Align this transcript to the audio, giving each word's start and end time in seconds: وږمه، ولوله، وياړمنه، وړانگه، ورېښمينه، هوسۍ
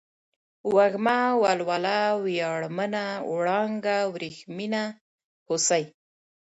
وږمه، 0.75 1.19
ولوله، 1.41 1.97
وياړمنه، 2.23 3.05
وړانگه، 3.33 3.97
ورېښمينه، 4.13 4.83
هوسۍ 5.47 5.83